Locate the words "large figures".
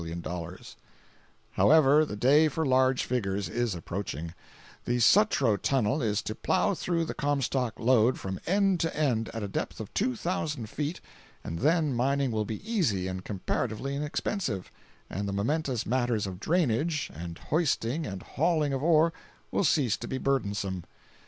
2.65-3.47